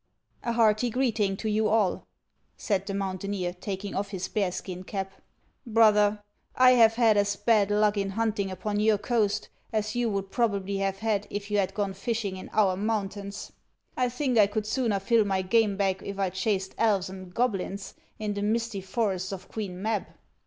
[0.43, 2.07] "A hearty greeting to you all,"
[2.57, 5.11] said the mountaineer, taking off his bearskin cap."
[5.77, 6.23] Brother,
[6.55, 10.77] I 've had as bad ludc in hunting upon your coast as you would probably
[10.77, 11.23] 310 HANS OF ICELAND.
[11.23, 13.51] have had if you had gone fishing in our mountains.
[13.95, 17.93] T think I could sooner till my game bag if I chased elves and goblins
[18.17, 20.07] in the misty forests of Queen Mab.